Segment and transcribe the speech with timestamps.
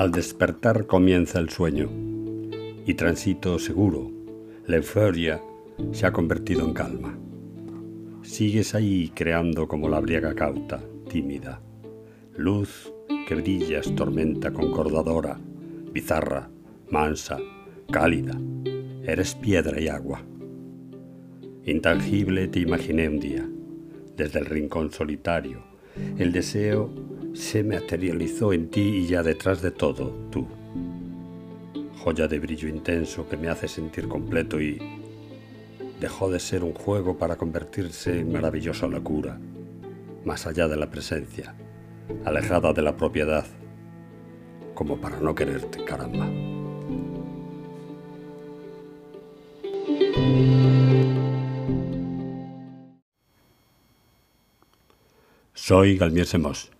[0.00, 1.90] Al despertar comienza el sueño
[2.86, 4.10] y transito seguro.
[4.66, 5.42] La euforia
[5.92, 7.18] se ha convertido en calma.
[8.22, 11.60] Sigues ahí creando como la briega cauta, tímida.
[12.34, 12.90] Luz
[13.28, 15.38] que brillas, tormenta concordadora,
[15.92, 16.48] bizarra,
[16.88, 17.36] mansa,
[17.90, 18.40] cálida.
[19.04, 20.22] Eres piedra y agua.
[21.66, 23.46] Intangible te imaginé un día,
[24.16, 25.62] desde el rincón solitario.
[26.16, 26.90] El deseo
[27.34, 30.46] se materializó en ti y ya detrás de todo, tú.
[31.98, 34.78] Joya de brillo intenso que me hace sentir completo y
[36.00, 39.38] dejó de ser un juego para convertirse en maravillosa locura,
[40.24, 41.54] más allá de la presencia,
[42.24, 43.46] alejada de la propiedad,
[44.74, 46.26] como para no quererte, caramba.
[55.52, 56.79] Soy Galmier Semos.